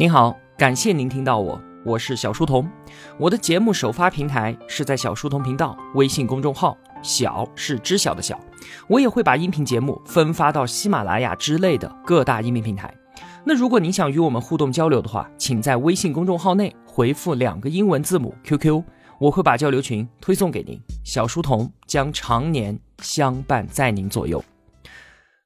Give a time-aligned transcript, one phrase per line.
[0.00, 2.66] 您好，感谢您听到我，我是小书童。
[3.18, 8.40] 我的节目首发平台是在小书童频道微信公众号，小是知晓的小。
[8.88, 12.90] 我也会把音频节目分发到喜马拉雅之类的各大音频平台。
[13.44, 18.82] 那如果您想与我们互动交流的话，请在微信公众号内回复两个英文字母 QQ，
[19.18, 20.80] 我会把交流群推送给您。
[21.04, 24.42] 小书童将常年相伴在您左右。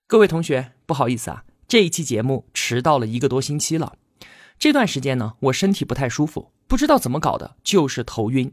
[0.06, 3.94] 各位同学，不好意思啊，这一期节目迟到了一个多星期了。
[4.58, 8.52] 这段时间呢，我身体不太舒服，不知道怎么搞的，就是头晕。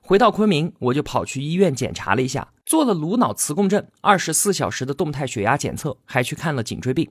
[0.00, 7.10] 回到昆明，我就跑去医院检查了一下，做了颅脑磁共振、二十四小时的动态血压检测，还去看了颈椎病。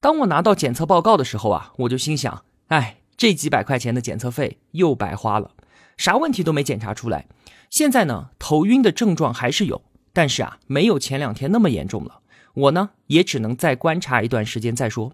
[0.00, 5.52] 当我拿到检测报告的时候啊，我就心想：哎，这几百块钱的检测费又白花了，
[5.96, 7.26] 啥问题都没检查出来。
[7.70, 9.82] 现在呢，头晕的症状还是有，
[10.12, 12.20] 但是啊，没有前两天那么严重了。
[12.54, 15.12] 我呢，也只能再观察一段时间再说。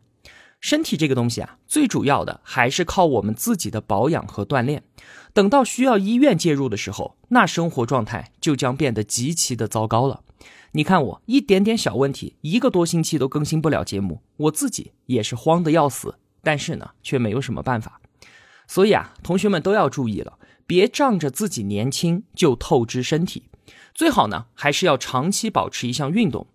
[0.60, 4.82] 身体这个东西啊，最主要的还是靠我们自己的保养和锻炼。
[5.32, 10.22] 等到需要医院介入的时候，那生活状态就将变得极其的糟糕了。
[10.72, 16.16] 你看我一点点小问题，一个多星期都更新不了节目，我自己也是慌得要死。
[16.42, 18.00] 但是呢，却没有什么办法。
[18.66, 23.47] 所以啊，同学们都要注意了，别仗着自己年轻就透支身体。
[23.98, 26.46] 最好呢，还是要长期保持一项运动。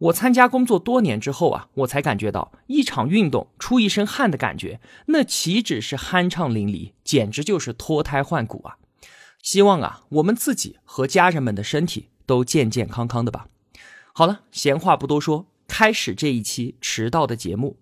[0.00, 8.76] 我参加工作多年之后啊，我才感觉到一场运动出一身汗的感觉，那岂止是酣畅淋漓，简直就是脱胎换骨啊！
[9.40, 13.46] 希望啊，我们自己和家人们的身体都健健康康的吧。
[14.12, 17.78] 好了，闲话不多说，开始这一期迟到的节目。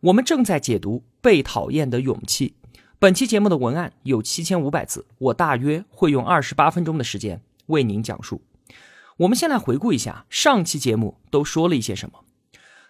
[0.00, 2.54] 我们正在解读《被讨厌的勇气》。
[2.98, 8.40] 本期节目的文案有七千五百字，我大约会用二十八分钟的时间为您讲述。
[9.22, 12.24] 我们先来回顾一下上期节目都说了一些什么。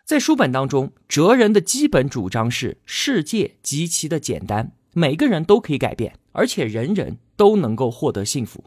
[0.05, 8.65] 在书本当中，哲人的基本主张是世界极其的简单，每个人都可以改变，而且人人都能够获得幸福。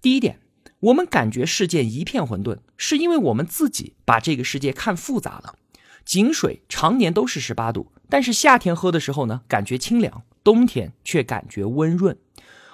[0.00, 0.40] 第一点，
[0.80, 5.56] 我们感觉世界一片混沌，是因为我们自己把这个世界看复杂了。
[6.06, 12.16] 井水常年都是十八度，但是夏天喝的时候呢，感觉清凉；冬天却感觉温润。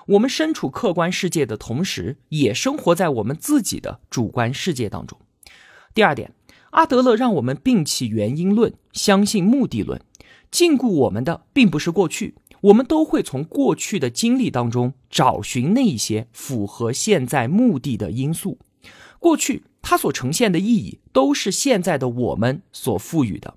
[0.07, 5.19] 我们身处客观世界的同时，也生活在我们自己的主观世界当中。
[5.95, 6.33] 第二点，
[6.71, 10.01] 阿德勒让我们摒弃原因论，相信目的论。
[10.49, 18.59] 禁锢我们的并不是过去，我们都会从过去的经历当中找寻那一些符合现在目的的因素。
[19.19, 23.57] 过去它所呈现的意义，都是现在的我们所赋予的。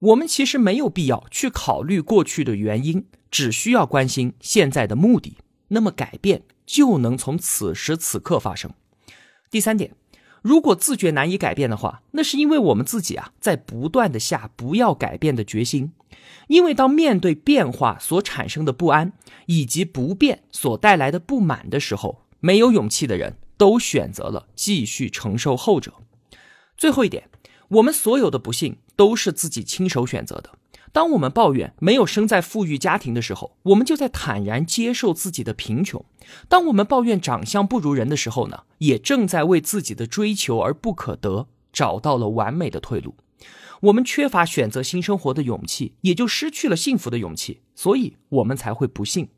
[0.00, 5.36] 我们其实没有必要去考虑过去的原因，只需要关心现在的目的。
[5.68, 8.72] 那么改变就能从此时此刻发生。
[9.50, 9.94] 第三点，
[10.42, 15.92] 如果自觉难以改变的话，那是因为我们自己啊在不断的下不要改变的决心。
[16.48, 19.12] 因为当面对变化所产生的不安
[19.46, 25.94] 以及不变所带来的不满的时候，没有勇气的人都选择了继续承受后者。
[26.76, 27.30] 最后一点，
[27.68, 30.50] 我们所有的不幸都是自己亲手选择的。
[30.94, 36.04] 当我们抱怨没有生在富裕家庭的时候，我们就在坦然接受自己的贫穷；
[36.48, 43.16] 当我们抱怨长相不如人的时候呢，也正在为自己的追求而不可得找到了完美的退路。
[43.80, 49.30] 我们缺乏选择新生活的勇气，也就失去了幸福的勇气，所以我们才会不幸。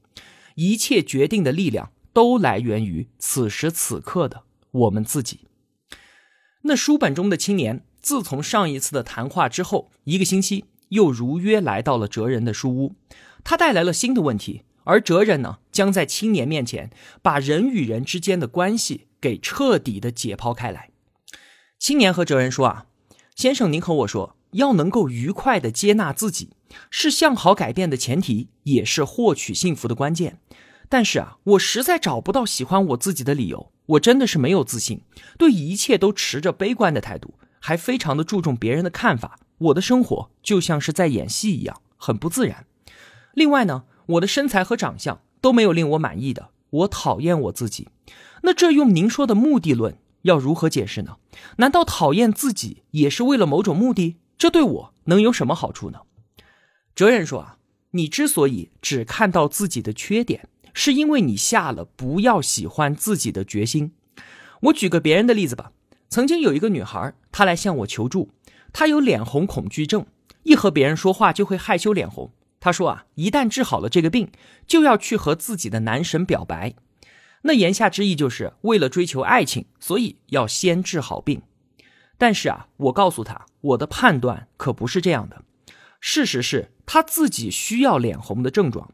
[0.56, 4.42] 一切决定的力量都来源于此时此刻的
[4.72, 5.40] 我们自己。
[6.64, 10.66] 那书本中的青年，自从上一次的谈话之后一个星期。
[10.90, 12.94] 又如约来到了哲人的书屋，
[13.42, 16.90] 他带来了新的问题，而哲人呢，将在青年面前
[17.22, 20.90] 把人与人之间的关系给彻底的解剖开来。
[21.78, 22.86] 青年和哲人说：“啊，
[23.34, 26.50] 先生，您和我说，要能够愉快的接纳自己，
[26.90, 30.38] 是向好改变的前提，也是获取幸福的关键。
[30.88, 35.02] 但是啊，我实在找不到喜欢我自己的理由，我真的是没有自信，
[35.36, 42.66] 对一切都持着悲观的态度，还非常的注重别人的看法。”我的生活就像是在演戏一样，很不自然。
[43.32, 47.88] 另外呢，我的身材和长相都没有令我满意的，我讨厌我自己。
[48.42, 51.16] 那这用您说的目的论要如何解释呢？
[51.56, 54.16] 难道讨厌自己也是为了某种目的？
[54.38, 56.00] 这对我能有什么好处呢？
[56.94, 57.56] 哲人说啊，
[57.92, 63.92] 你之所以只看到自己的缺点，是因为你下了不要喜欢自己的决心。
[64.62, 65.72] 我举个别人的例子吧。
[66.08, 68.30] 曾经有一个女孩，她来向我求助。
[68.78, 70.04] 他有脸红恐惧症，
[70.42, 72.30] 一和别人说话就会害羞脸红。
[72.60, 74.30] 他说啊，一旦治好了这个病，
[74.66, 76.74] 就要去和自己的男神表白。
[77.44, 81.40] 那言下之意就是为了追求爱情，所以要先治好病。
[82.18, 85.40] 但是啊，我告诉他，我的判断可不是这样的。
[85.98, 88.92] 事实是他自己需要脸红的症状。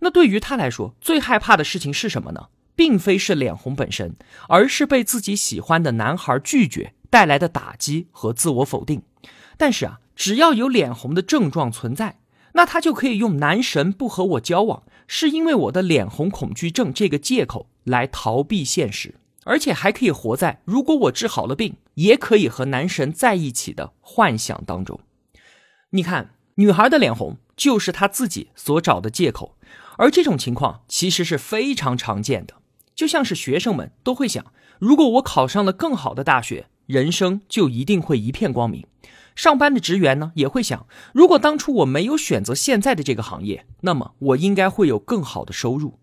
[0.00, 2.48] 那对于他来说，最害怕的事情是什么呢？
[2.76, 4.14] 并非是脸红本身，
[4.50, 9.02] 而是被自己喜欢的男孩拒绝带来的打击和自我否定。
[9.62, 12.18] 但是啊，只要有脸红的症状存在，
[12.54, 19.14] 那他就可以用男神不和我交往，是因为我的脸红恐惧症这个借口来逃避现实，
[19.44, 24.98] 而且还可以活在如果我治好了病，也可以和男神在一起的幻想当中。
[25.90, 29.56] 你看，女孩的脸红就是她自己所找的借口，
[29.96, 32.54] 而这种情况其实是非常常见的。
[32.96, 34.44] 就像是学生们都会想，
[34.80, 38.84] 如果我考上了更好的大学，人生就一定会一片光明。
[39.34, 45.98] 上班的职员呢，也会想，如果当初我没有选择现在的这个行业，那么我应该会有更好的收入。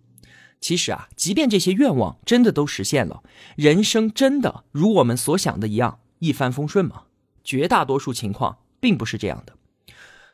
[0.59, 3.23] 其实啊，即便这些愿望真的都实现了，
[3.55, 7.03] 人生真的如我们所想的一样一帆风顺吗？
[7.43, 9.53] 绝大多数情况并不是这样的。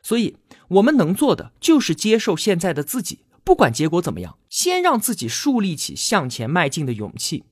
[0.02, 0.36] 所以，
[0.68, 3.20] 我们能做的就是接受现在的自己。
[3.44, 7.44] 不管结果怎么样，先让自己树立起向前迈进的勇气。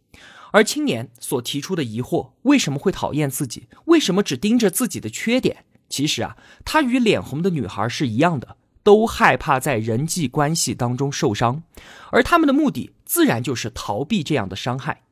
[0.54, 3.66] 而青年所提出的疑惑，为什么会讨厌自己？
[3.86, 5.64] 为什么只盯着自己的缺点？
[5.88, 11.64] 其实啊，他与脸红的女孩是一样的，都害怕在人际关系当中受伤，
[12.12, 15.02] 而他们的目的自然就是逃避这样的伤害。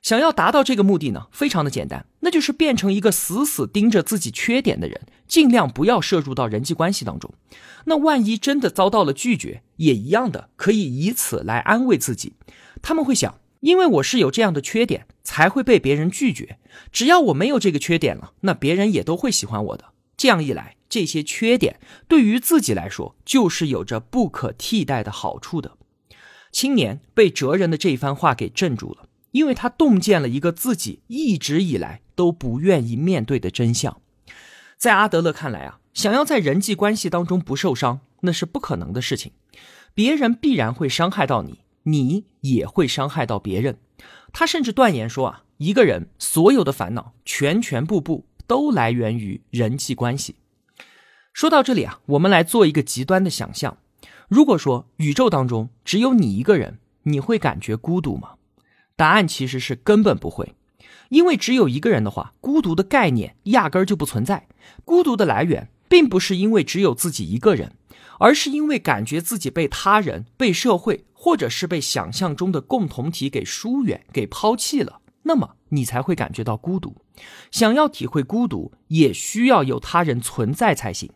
[0.00, 4.98] 想要达到这个目的呢，非常的简单，那就是变成一个死死盯着自己缺点的人，
[5.28, 7.30] 尽量不要摄入到人际关系当中。
[7.84, 12.32] 那万一真的遭到了拒绝，也一样的可以以此来安慰自己。
[12.80, 16.58] 他们会想，因为我是有这样的缺点，才会被别人拒绝。
[16.90, 19.92] 只要我没有这个缺点了，那别人也都会喜欢我的。
[20.16, 21.78] 这样一来，这些缺点
[22.08, 25.76] 对于自己来说，就是有着不可替代的好处的。
[26.50, 29.06] 青年被哲人的这一番话给镇住了。
[29.32, 34.02] 因为他洞见了一个自己一直以来都不愿意面对的真相，
[34.76, 39.30] 在阿德勒看来啊，想要在人际关系当中不受伤，那是不可能的事情。
[39.94, 43.78] 别人必然会伤害到你，你也会伤害到别人。
[44.32, 50.36] 他甚至断言说啊，一个人所有的烦恼，全全部部都来源于人际关系。
[51.32, 53.78] 说到这里啊，我们来做一个极端的想象：
[54.28, 58.34] 如果说宇宙当中只有你一个人，你会感觉孤独吗？
[58.96, 60.54] 答案其实是根本不会，
[61.08, 64.46] 因为只有一个人的话，孤独的概念压根儿就不存在。
[64.84, 67.72] 孤独的来源并不是因为只有自己一个人，
[68.20, 76.96] 而是因为感觉自己被他人、被社会，或者是被想象中的共同体给疏远、给抛弃了，那么你才会感觉到孤独。
[77.50, 81.10] 想要体会孤独，也需要有他人存在才行。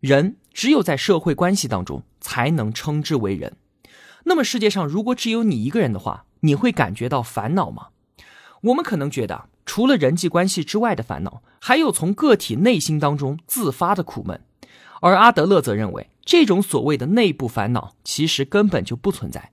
[0.00, 3.56] 人只有在社会关系当中，才能称之为人。
[4.24, 7.88] 那么世界上如果只有你一个人的话，你会感觉到烦恼吗？
[8.62, 14.40] 我们可能觉得，除了人际关系之外的烦恼，还有从个体内心当中自发的苦闷。
[15.02, 19.50] 而阿德勒则认为，这种所谓的内部烦恼其实根本就不存在。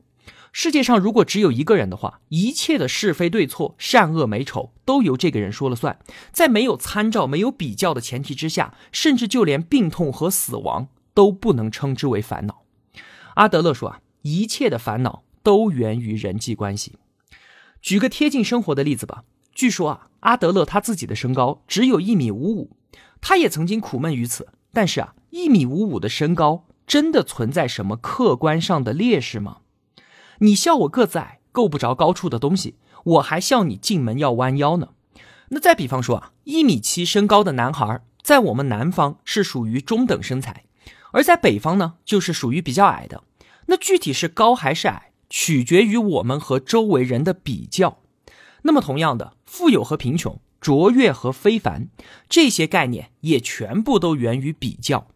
[0.53, 5.99] 世界上如果只有一个人的话，一切的是非对错、善恶美丑都由这个人说了算。
[6.31, 12.63] 在没有参照、没有比较的前提之下，甚至就连病痛和死亡都不能称之为烦恼。
[13.35, 15.23] 阿德勒说啊，一切的烦恼。
[15.41, 16.97] 都源于人际关系。
[17.81, 19.23] 举个贴近生活的例子吧。
[19.53, 22.75] 据说啊，阿德勒他自己的身高只有一米五五，
[23.21, 24.49] 他也曾经苦闷于此。
[24.73, 29.57] 但是啊，一米五五的身高真的存在什么客观上的劣势吗？
[30.39, 34.89] 你笑我个子矮，够不着高处的东西，我还笑你进门要弯腰呢。
[35.49, 40.63] 那再比方说啊，一米七身高的男孩，在我们南方是属于中等身材，
[41.11, 43.23] 而在北方呢，就是属于比较矮的。
[43.67, 45.11] 那具体是高还是矮？
[45.29, 47.99] 取决于我们和周围人的比较。
[48.63, 51.89] 那么，同样的，富有和贫穷、卓越和非凡，
[52.27, 55.07] 这些概念也全部都源于比较。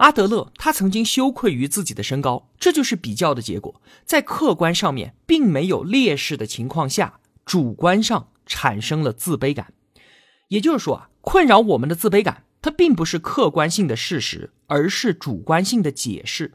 [0.00, 3.82] 阿德勒他曾经羞愧于自己的身高，这就是比较的结果。
[4.06, 9.74] 在客观上面并没有劣势的情况下，主观上产生了自卑感。
[10.48, 16.54] 也就是说啊，困扰我们的自卑感，它并不是客观性的事实，而是主观性的解释。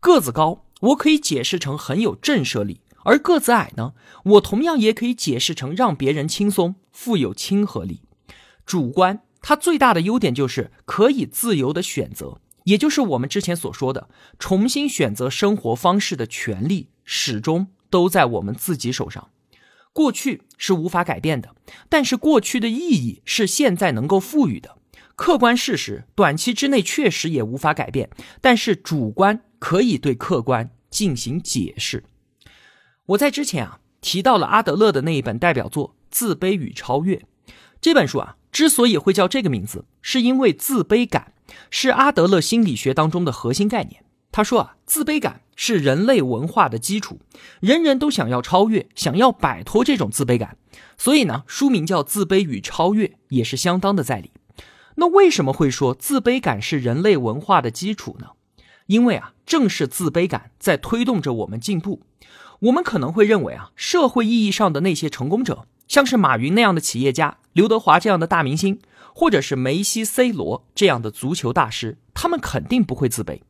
[0.00, 0.64] 个子高。
[0.82, 3.92] 我可以解释成很有震慑力，而个子矮呢？
[4.24, 8.00] 我同样也可以解释成让别人轻松、富有亲和力。
[8.66, 19.30] 主观它最大的优点就是可以自由的选择，也就是我们之前所说的重新选择生活方式的权利，始终都在我们自己手上。
[19.92, 21.54] 过去是无法改变的，
[21.88, 24.78] 但是过去的意义是现在能够赋予的。
[25.14, 29.42] 客观事实短期之内确实也无法改变，但是主观。
[29.62, 32.02] 可以对客观进行解释。
[33.06, 37.14] 我在之前啊提到了阿德勒的那一本代表作《自卑与超越》
[37.80, 41.32] 这本书啊，之所以会叫这个名字，是因为自卑感
[41.70, 44.04] 是阿德勒心理学当中的核心概念。
[44.30, 47.18] 他说啊，自卑感是人类文化的基础，
[47.60, 50.56] 人人都想要超越，想要摆脱这种自卑感。
[50.96, 54.30] 所以呢，书名叫《自卑与超越》，也是相当的在理。
[54.96, 58.28] 那为什么会说自卑感是人类文化的基础呢？
[58.86, 62.02] 因为啊，正是自卑感在推动着我们进步。
[62.60, 68.80] 我们可能会认为啊，社会意义上的那些成功者，像是马云那样的企业家，刘德华这样的大明星，
[69.14, 73.40] 或者是梅西、C 罗这样的足球大师，他们肯定不会自卑。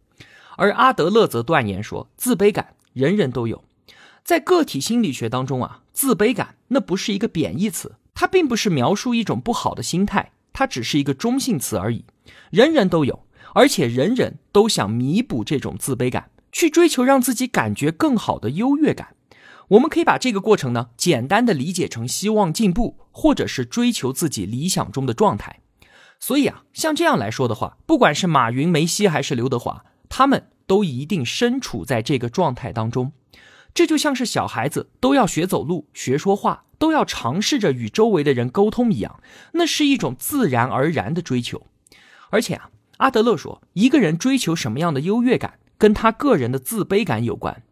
[0.56, 3.64] 而阿德勒则断言说，自卑感人人都有。
[4.25, 12.04] 在个体心理学当中啊，自卑感那不是一个贬义词，它并不是描述一种不好的心态，它只是一个中性词而已。
[12.50, 19.16] 人人都有，而且人人都想弥补这种自卑感，去追求让自己感觉更好的优越感。
[19.73, 25.61] 我们可以把这个过程呢，简单的理解成希望进步，或者是追求自己理想中的状态。
[26.21, 29.85] 所以啊，像这样来说的话，不管是马云、梅西还是刘德华。
[30.11, 33.12] 他们都一定身处在这个状态当中，
[33.73, 39.21] 这就像是小孩子都要学走路、学说话，都要尝试着与周围的人沟通一样，
[39.52, 41.67] 那是一种自然而然的追求。
[42.29, 47.62] 而且啊，阿德勒说，一个人追求什么样的优越感，跟他个人的自卑感有关。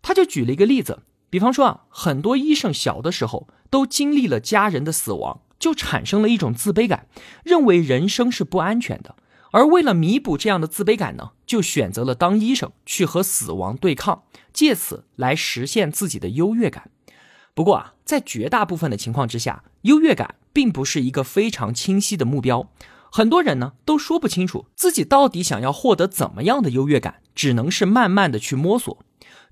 [0.00, 1.00] 他就举了一个例子，
[1.32, 7.06] 比方说啊，很多医生小的时候都经历了家人的死亡，就产生了一种自卑感，
[7.42, 9.16] 认为人生是不安全的。
[9.50, 16.90] 而为了弥补这样的自卑感呢，就选择了当医生去和死亡对抗，借此来实现自己的优越感。
[17.54, 22.68] 不过啊，在绝大部分的情况之下，优越感并不是一个非常清晰的目标。
[23.10, 28.98] 很多人呢都说不清楚自己到底想要获得怎么样的优越感，只能是慢慢的去摸索，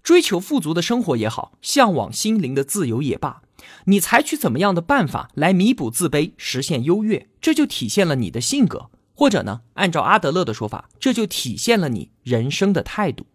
[0.02, 3.42] 追求富足的生活也好，向往心灵的自由也罢，
[3.85, 8.90] 你采取怎么样的办法来弥补自卑，实现优越，这就体现了你的性格。
[9.14, 13.26] 或者呢，按照阿德勒的说法，这就体现了你人生的态度。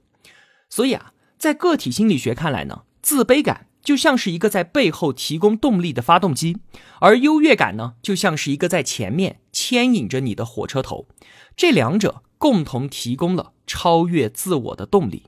[0.67, 6.57] 所以啊，在个体心理学看来呢，自卑感就像是一个在背后提供动力的发动机，
[6.99, 11.07] 而优越感呢，就像是一个在前面牵引着你的火车头。
[11.55, 15.27] 这两者共同提供了超越自我的动力。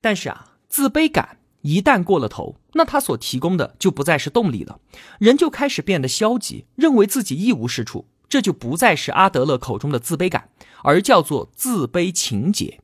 [0.00, 4.80] 但是啊，自卑感一旦过了头，那它所提供的就不再是动力了，
[5.18, 8.06] 人就开始变得消极，认为自己一无是处。
[8.28, 10.50] 这就不再是阿德勒口中的自卑感，
[10.84, 12.80] 而叫做自卑情结。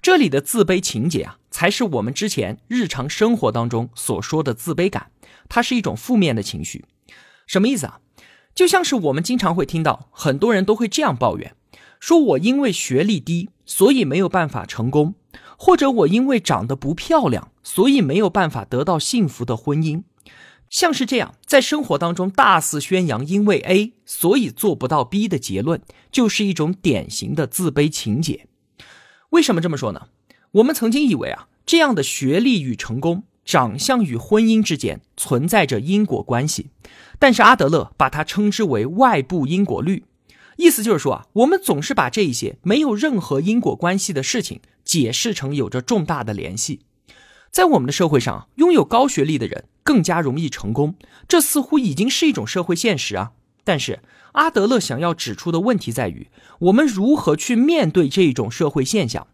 [0.00, 5.10] 这里的自卑情结啊，才是我们之前日常生活当中所说的自卑感。
[5.48, 6.84] 它是一种负面的情绪，
[7.46, 7.98] 什么意思啊？
[8.54, 11.56] 就像是我们经常会听到很多人都会这样抱怨：
[11.98, 15.14] 说我因为学历低，所以没有办法成功；
[15.58, 20.02] 或者我因为长得不漂亮，所以没有办法得到幸福的婚姻。
[20.70, 25.80] 像是这样，在生活当中大肆宣扬因为 A 所以做不到 B 的结论，
[26.10, 28.48] 就是一种典型的自卑情结。
[29.30, 30.08] 为什么这么说呢？
[30.52, 36.70] 我们曾经以为啊，这样的学历与成功、长相与婚姻之间存在着因果关系，
[37.18, 40.04] 但是阿德勒把它称之为外部因果律，
[40.56, 46.80] 意思就是说啊，我们总是把这一些没有任何因果关系的事情解释成有着重大的联系。
[47.50, 50.96] 在我们的社会上，拥有高学历的人更加容易成功，
[51.28, 53.32] 这似乎已经是一种社会现实啊。
[53.62, 54.00] 但是
[54.32, 59.26] 阿德勒想要指出的问题在于，我们如何去面对这一种社会现象？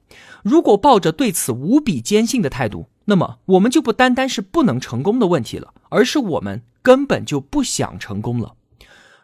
[0.45, 8.55] 如果抱着对此无比坚信的态度，那么我们就不单单是不能成功的问题了，而是我们根本就不想成功了。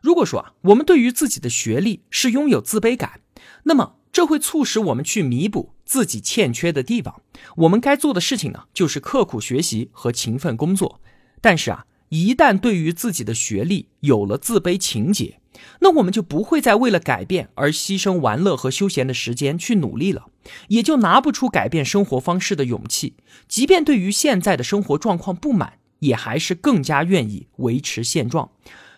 [0.07, 3.23] 如果说啊，我们对于自己的学历是拥有自卑感，
[3.65, 5.73] 那么这会促使我们去弥补。
[5.85, 7.23] 自己欠缺的地方，
[7.57, 11.01] 我们该做的事情呢，就是刻苦学习和勤奋工作。
[11.41, 15.41] 但是啊，一旦对于自己的学历有了自卑情结，
[15.81, 20.27] 那我们就不会再为了改变而牺牲玩乐和休闲的时间去努力了，
[20.69, 23.15] 也就拿不出改变生活方式的勇气。
[23.49, 28.53] 即便对于现在的生活状况不满，也还是更加愿意维持现状，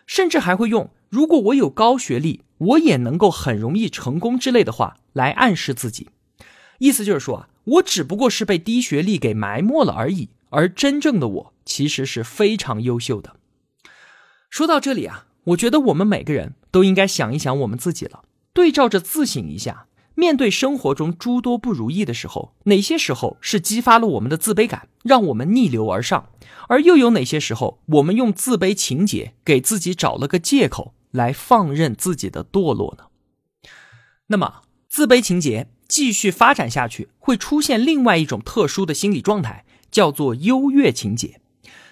[0.06, 6.08] 甚至还会用“如果我有高学历，我也能够很容易成功”之类的话来暗示自己。
[6.78, 13.36] 意思就是说啊，我只不过是被低学历给埋没了而已，而真正的我其实是非常优秀的。
[14.50, 18.22] 说到这里啊，我觉得我们每个人都应该想一想我们自己了，
[18.52, 26.30] 对照着自省一下，面对生活中诸多不如意的时候，哪些时候是激发了我们的自卑感，让我们逆流而上，
[26.68, 33.04] 而又有哪些时候我们用自卑情节给自己找了个借口来放任自己的堕落呢？
[34.28, 35.68] 那么，自卑情结。
[35.88, 41.40] 继续发展下去，会出现另外一种特殊的心理状态，叫做优越情节。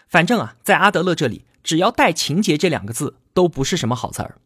[0.07, 4.37] 反正啊，在阿德勒这里，只要带“情节”这两个字，都不是什么好词儿。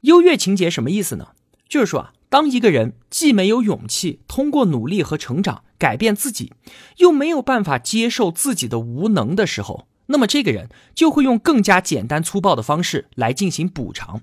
[0.00, 1.32] 优越情节什么意思呢？
[1.68, 6.54] 就是说啊，当一个人既没有勇气通过努力和成长改变自己，
[6.96, 14.22] 又没有办法接受自己的无能的时候，那么这个人就会用更加简单粗暴的方式来进行补偿。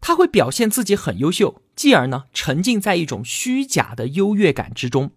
[0.00, 5.12] 他会表现自己很优秀，继而呢沉浸在一种虚假的优越感之中。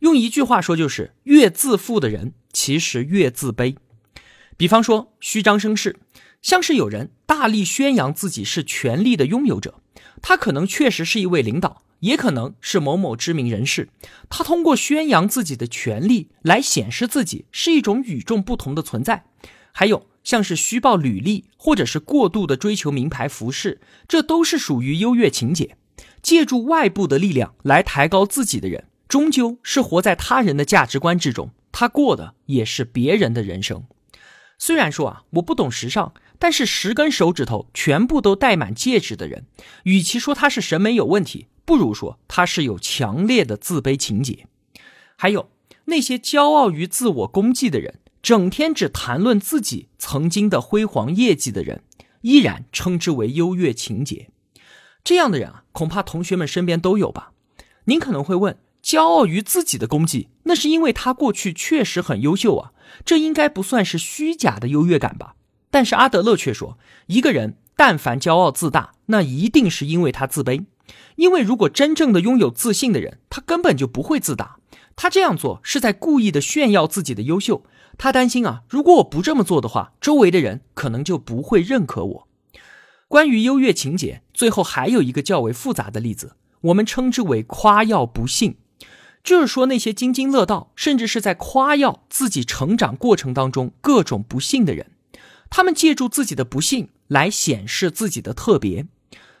[0.00, 3.76] 用一句话说，就是越自负的人其实越自卑。
[4.56, 6.00] 比方说，虚张声势，
[6.42, 9.80] 像是有人大力宣扬自己是权力的拥有者，
[10.20, 13.88] 他可能确实是一位领导，也可能是某某知名人士。
[14.28, 19.24] 他通过宣扬自己的权利来显示自己是一种与众不同的存在。
[19.72, 25.76] 还有像是虚报履历，或者是过度的追求名牌服饰，这都是属于优越情节。
[26.20, 33.84] 借助外部的力量来抬高自己的人，终究是活在他人的价值观之中，他过的也是别人的人生。
[34.58, 39.46] 虽然说啊，我不懂时尚，但是十根手指头全部都戴满戒指的人，
[39.84, 44.46] 与其说他是审美有问题，不如说他是有强烈的自卑情节。
[45.16, 45.50] 还有
[45.86, 51.82] 那些骄傲于自我功绩的人，整天只谈论自己曾经的辉煌业绩的人，
[52.20, 54.30] 依然称之为优越情节。
[55.02, 57.32] 这样的人啊，恐怕同学们身边都有吧？
[57.84, 58.58] 您可能会问。
[58.80, 62.72] 骄傲于自己的功绩，那是因为他过去确实很优秀啊，
[63.04, 65.34] 这应该不算是虚假的优越感吧？
[65.70, 70.64] 但是阿德勒却说，一个人但凡骄傲自大，那一定是因为他自卑。
[71.16, 74.58] 因为如果真正的拥有自信的人，他根本就不会自大，
[74.96, 77.64] 他这样做是在故意的炫耀自己的优秀。
[77.98, 82.28] 他担心啊，如果我不这么做的话，周围的人可能就不会认可我。
[83.08, 88.56] 关于优越情节，最后还有一个较为复杂的例子，我们称之为夸耀不幸。
[89.24, 94.92] 就是说，那些津津乐道，甚至是在夸耀自己成长过程当中各种不幸的人，
[95.50, 98.86] 他们借助自己的不幸来显示自己的特别。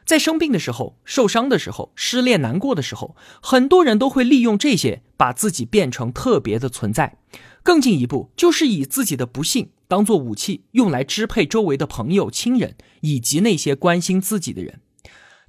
[0.04, 7.18] 在生病的时候、受伤的时候、失恋难过的时候，很多人都会利用这些，把自己变成特别的存在。
[7.62, 14.80] 更进一步，就是以自己的不幸当做武器，用来支配周围的朋友、亲人以及那些关心自己的人。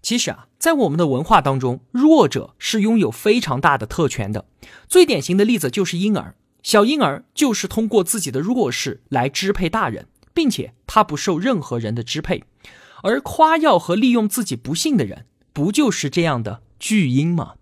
[0.02, 4.43] 其实啊，在我们的文化当中，弱者是拥有非常大的特权的。
[4.89, 10.08] 最典型的例子就是婴儿，小婴儿就是通过自己的弱势来支配大人，
[10.39, 12.45] 并且他不受任何人的支配。
[13.04, 17.56] 而夸耀和利用自己不幸的人，不就是这样的巨婴吗？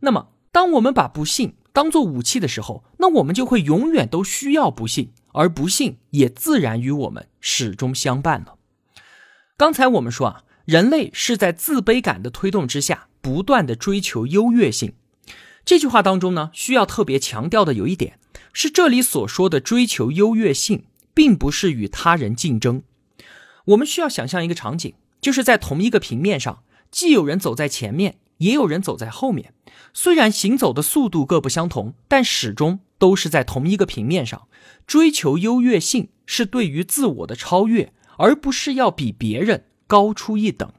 [0.00, 8.56] 那么，当我们把不幸当做武器的时候，那我们就会永远都需要不幸，而不幸也自然与我们始终相伴了。
[9.56, 10.42] 刚才我们说啊。
[10.64, 14.94] 人类是在自卑感的推动之下，不断的追求优越性。
[15.62, 18.18] 这句话当中呢，需要特别强调的有一点，
[18.54, 22.82] 是这里所说的追求优越性，并不是与他人竞争。
[23.66, 29.54] 我们需要想象一个场景，就是在同一个平面上，既有人走在前面，也有人走在后面。
[29.94, 34.48] 虽然行走的速度各不相同，但始终都是在同一个平面上。
[34.86, 39.64] 追求优越性是对于自我的超越，而不是要比别人。
[39.86, 40.72] 高出一等。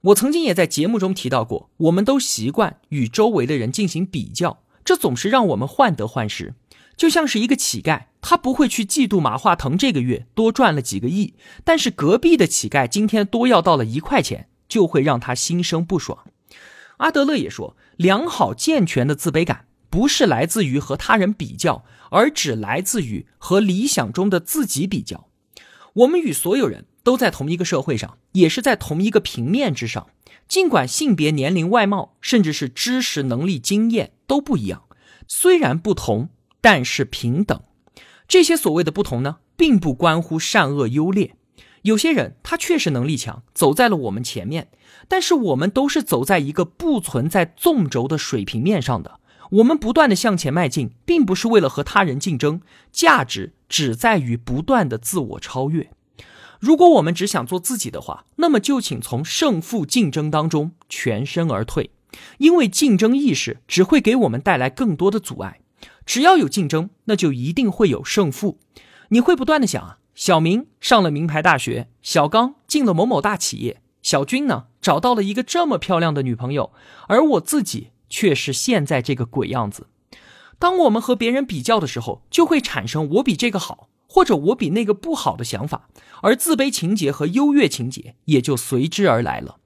[0.00, 6.54] 我曾经也在节目中提到过，我们都习惯与周围的人进行比较，这总是让我们患得患失。
[6.96, 16.18] 就像是一个乞丐，他不会去嫉妒马化腾这个月多赚了几个亿，但是隔壁的乞丐今天多要到了一块钱，就会让他心生不爽。
[16.98, 25.28] 阿德勒也说，良好健全的自卑感不是来自于和他人比较，而只来自于和理想中的自己比较。
[25.94, 26.86] 我们与所有人。
[27.04, 30.06] 都在同一个社会上，也是在同一个平面之上。
[30.48, 34.84] 尽管性别、年龄、外貌，甚至是知识、能力、经验都不一样，
[35.28, 36.30] 虽然不同，
[36.64, 37.60] 但是平等。
[38.26, 41.36] 这些所谓的不同呢，并不关乎善恶优劣。
[41.82, 44.68] 有些人他确实能力强，走在了我们前面，
[45.06, 49.20] 但是我们都是走在一个不存在纵轴的水平面上的。
[49.50, 55.90] 我们不断的向前迈进，并不是为了和他人竞争，价值只在于不断的自我超越。
[56.58, 61.90] 如果我们只想做自己的话，那么就请从胜负竞争当中全身而退，
[62.38, 65.60] 因为竞争意识只会给我们带来更多的阻碍。
[66.06, 68.58] 只要有竞争，那就一定会有胜负。
[69.08, 76.72] 你会不断的想啊，小明上了名牌大学，小刚进了某某大企业，小军呢找到了一个这么漂亮的女朋友，
[77.08, 79.86] 而我自己却是现在这个鬼样子。
[80.58, 83.88] 当我们和别人比较的时候，就会产生我比这个好。
[84.06, 85.88] 或者我比那个不好的想法，
[86.22, 89.56] 而自卑情节和优越情节也就随之而来了。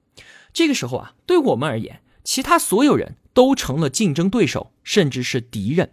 [0.51, 5.91] 这个时候啊，对我们而言，其他所有人都成了竞争对手，甚至是敌人。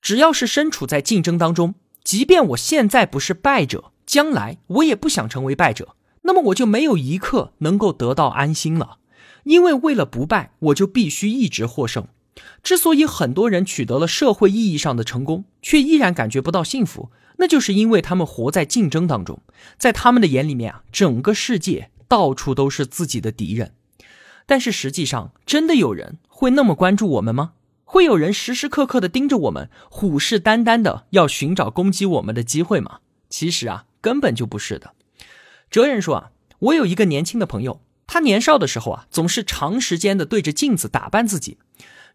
[0.00, 8.98] 只要是身处在竞争当中，即便我现在不是败者，将来我也不想成为败者，那么我就没有一刻能够得到安心了。
[9.44, 12.06] 因为为了不败，我就必须一直获胜。
[12.62, 19.42] 之所以很多人取得了社会意义上的成功，却依然感觉不到幸福，那就是因为他们活在竞争当中，
[19.76, 23.74] 在他们的眼里面啊，整个世界到处都是自己的敌人。
[24.46, 27.52] 但是实际上，真的有人会那么关注我们吗？
[27.90, 32.98] 会有人时时刻刻的盯着我们，虎视眈眈的要寻找攻击我们的机会吗？
[33.30, 34.92] 其实啊，根本就不是的。
[35.70, 37.80] 哲人说啊，我有一个年轻的朋友。
[38.06, 41.56] 他年少的时候啊，总是长时间的对着镜子打扮自己，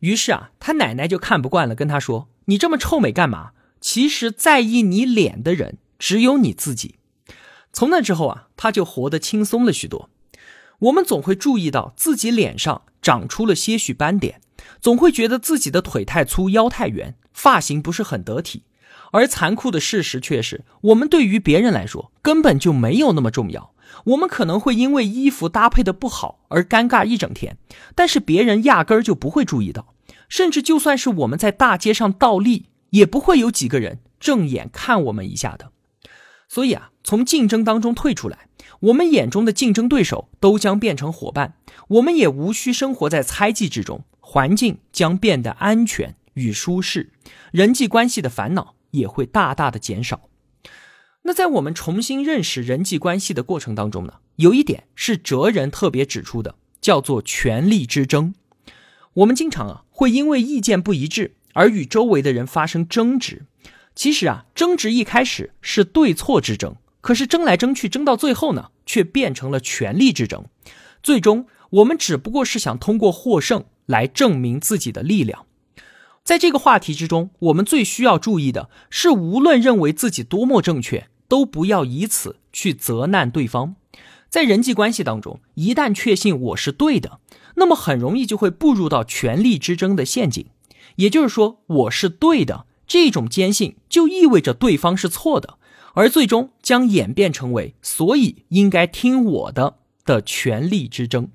[0.02, 7.00] 于是啊，他奶奶就看不惯了，跟他说：“你这么臭美干嘛？”其实在意你脸的人只有你自己。
[7.72, 10.12] 从那之后啊，他就活得轻松了许多。
[10.78, 14.40] 我们总会注意到自己脸上长出了些许斑点，
[14.82, 18.64] 总会觉得自己的腿太粗、腰太圆、发型不是很得体，
[19.12, 23.74] 而残酷的事实却是，我们对于别人来说根本就没有那么重要。
[24.06, 27.58] 我们可能会因为衣服搭配的不好而尴尬一整天，
[27.94, 29.94] 但是别人压根儿就不会注意到，
[30.28, 35.72] 甚至就算是我们在大街上倒立，也不会有几个人正眼看我们一下的。
[36.50, 38.48] 所以啊，从竞争当中退出来，
[38.80, 41.56] 我们眼中的竞争对手都将变成伙伴，
[41.90, 47.12] 我们也无需生活在猜忌之中，环境将变得安全与舒适，
[47.52, 50.30] 人际关系的烦恼也会大大的减少。
[51.24, 58.34] 那在我们重新认识人际关系的过程当中呢，有一点是哲人特别指出的，叫做权力之争。
[59.16, 63.46] 我们经常啊会因为意见不一致而与周围的人发生争执。
[63.94, 70.46] 其实啊，争执一开始是对错之争，可是争来争去，争到最后呢，却变成了权力之争。
[71.04, 75.46] 最终，我们只不过是想通过获胜来证明自己的力量。
[76.24, 81.08] 在这个话题之中，我们最需要注意的是，无论认为自己多么正确。
[81.30, 83.76] 都不要以此去责难对方，
[84.30, 87.20] 在人际关系当中，一旦确信我是对的，
[87.56, 90.46] 那么很容易就会步入到权力之争的陷阱。
[90.98, 95.58] 也就是说，我是对的这种坚信，就意味着对方是错的，
[95.96, 101.30] 而最终将演变成为所以应该听我的的权力之争。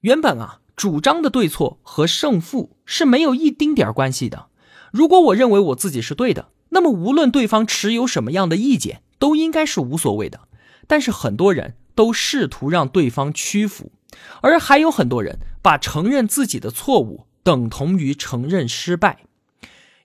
[0.00, 4.46] 原本啊，主张的对错和胜负是没有一丁点关系的。
[4.92, 6.50] 如果我认为我自己是对的。
[6.70, 10.42] 那么，无论对方持有什么样的意见，都应该是无所谓的。
[10.86, 13.90] 但是，很多人都试图让对方屈服，
[14.42, 19.24] 而还有很多人把承认自己的错误等同于承认失败。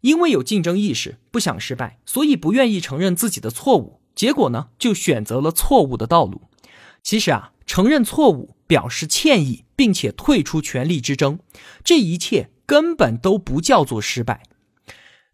[0.01, 3.99] 因为有竞争意识，不想失败，所以不愿意承认自己的错误。
[4.15, 6.41] 结果呢，就选择了错误的道路。
[7.03, 11.39] 其实啊，承认错误、表示歉意，并且退出权力之争，
[11.83, 14.43] 这一切根本都不叫做失败。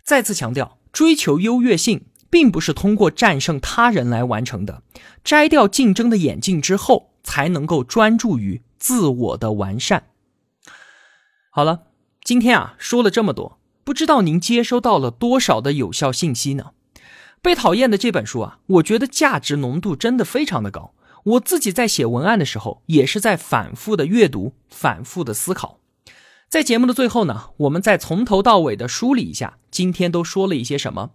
[0.03, 0.77] 再次强调。
[0.91, 4.81] 追求优越性，并不是通过战胜他人来完成的。
[5.23, 10.07] 摘掉竞争的眼镜之后，才能够专注于自我的完善。
[11.51, 11.83] 好了，
[12.23, 16.71] 今天啊说了这么多，不知道您接收到了多少的有效信息呢？
[17.43, 20.95] 被讨厌的这本书啊，我觉得价值浓度真的非常的高。
[21.23, 25.79] 我自己在写文案的时候，也是在反复的阅读，反复的思考。
[26.47, 31.11] 在节目的最后呢，我们再从头到尾的梳理一下，今天都说了一些什么。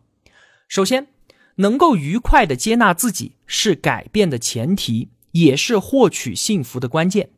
[0.69, 1.09] 首先，
[1.57, 7.31] 能够愉快的接纳自己是改变的前提，也是获取幸福的关键。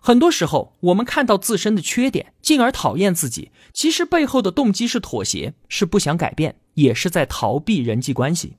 [0.00, 8.56] 很多时候，我们看到自身的缺点，进而讨厌自己，其实背后的动机是妥协，是不想改变，也是在逃避人际关系。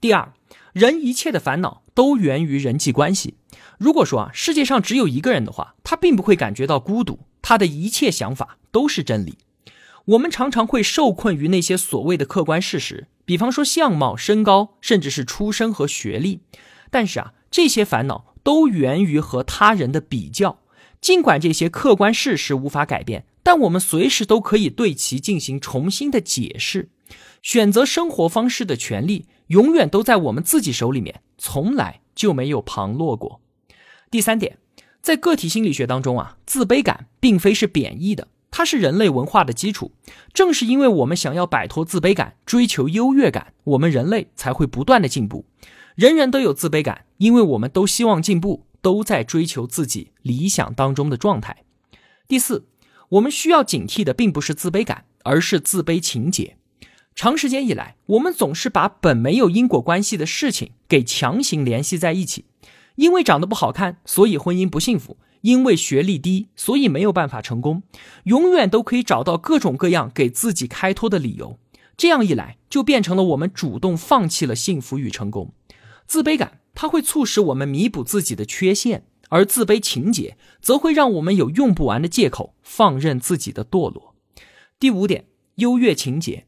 [0.00, 0.34] 第二，
[0.74, 3.36] 人一切的烦恼都源于人际关系。
[3.78, 7.20] 如果说啊，世界上只有一个人的话，他并不会感觉到孤独。
[7.40, 9.38] 他的一切想法都是真理。
[10.06, 16.40] 我们常常会受困于那些所谓的客观事实，比方说相貌、身高，甚至是出身和学历。
[16.90, 20.58] 但是啊，这些烦恼都源于和他人的比较。
[21.00, 26.88] 尽管这些客观事实无法改变，但我们随时都可以对其进行重新的解释。
[27.42, 33.40] 选择生活方式的权利永远都在我们自己手里面，从来就没有旁落过。
[34.10, 34.58] 第三点。
[35.02, 39.92] 在个体心理学当中啊，自卑感并非是贬义的，它是人类文化的基础。
[40.32, 45.44] 正是因为我们想要摆脱自卑感，追求优越感，我们人类才会不断的进步。
[45.94, 51.64] 人人都有自卑感，因为我们都希望进步，都在追求自己理想当中的状态。
[52.26, 52.66] 第四，
[53.10, 56.56] 我们需要警惕的并不是自卑感，而是自卑情结。
[57.14, 62.46] 长时间以来，我们总是把本没有因果关系的事情给强行联系在一起。
[62.96, 67.82] 因为长得不好看，所以婚姻不幸福；因为学历低，所以没有办法成功。
[68.24, 71.58] 永远都可以找到各种各样给自己开脱的理由。
[71.96, 75.52] 这样一来，就变成了我们主动放弃了幸福与成功。
[76.06, 84.14] 自卑感它会促使我们弥补自己的缺陷，而自卑情节则会让我们有用不完的借口，放任自己的堕落。
[84.78, 86.46] 第五点，优越情节。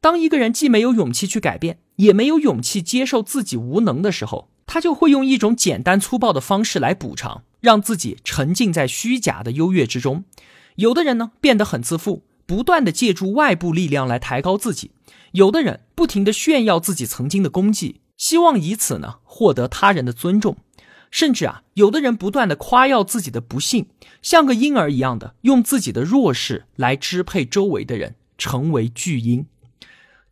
[0.00, 10.24] 当一个人既没有勇气去改变，也没有勇气接受自己无能的时候，他就会用一种简单粗暴的方式来补偿，让自己沉浸在虚假的优越之中。
[10.76, 14.90] 有的人呢，变得很自负，不断的借助外部力量来抬高自己；
[15.32, 20.56] 有的人不停的炫耀自己曾经的功绩，希望以此呢获得他人的尊重。
[21.10, 23.86] 甚至啊，有的人不断的夸耀自己的不幸，
[24.22, 29.46] 像个婴儿一样的用自己的弱势来支配周围的人，成为巨婴。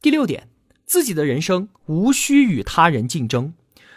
[0.07, 0.47] 第六点，
[0.85, 3.55] 自己的人生无需与他人竞争。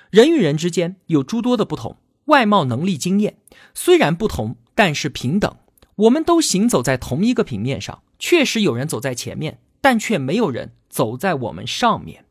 [0.10, 3.38] 人与人之间有诸多的不同，外貌、能力、经验
[3.76, 5.56] 虽然不同，但是平等。
[5.98, 12.26] 我们都行走在同一个平面上，确实有人走在前面，但却没有人走在我们上面。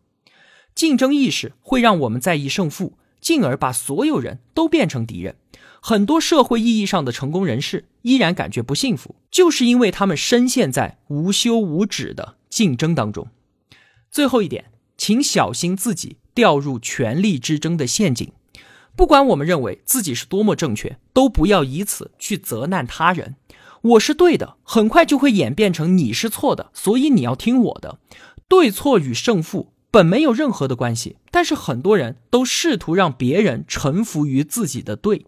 [0.74, 5.36] 竞争意识会让我们在意胜负，进而把所有人都变成敌人。
[5.80, 13.28] 很多社会意义上的成功人士依然感觉不幸福，就是因为他们深陷在无休无止的竞争当中。
[14.10, 14.66] 最后一点，
[14.96, 18.32] 请小心自己掉入权力之争的陷阱。
[18.96, 23.36] 不管我们认为自己是多么正确，都不要以此去责难他人。
[23.80, 28.00] 我是对的，很快就会演变成你是错的，所以你要听我的。
[28.48, 35.26] 对错与胜负本没有任何的关系，但是很多人都试图让别人臣服于自己的对。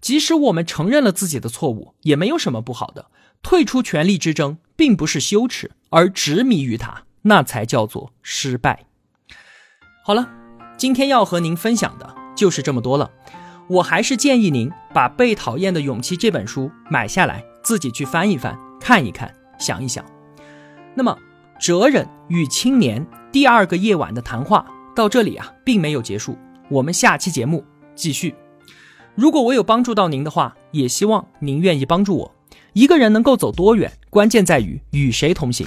[0.00, 3.06] 即使我们承认了自己的错误，也没有什么不好的。
[3.42, 8.84] 退出权力之争并不是羞耻，而执迷于它，那才叫做失败。
[10.04, 10.28] 好了，
[10.76, 13.10] 今天要和您分享的就是这么多了。
[13.68, 17.44] 我还是建议您把《被讨厌的勇气》这本书买下来。
[17.62, 20.02] 自己去翻一翻，看一看，想一想。
[20.94, 21.16] 那么，
[21.60, 26.38] 哲人与青年第二个夜晚的谈话到这里啊，并没有结束。
[26.70, 27.62] 我们下期节目
[27.94, 28.34] 继续。
[29.14, 32.34] 如果我有帮助到您的话，也希望您愿意帮助我。
[32.72, 35.66] 一个人能够走多远，关键在于与谁同行。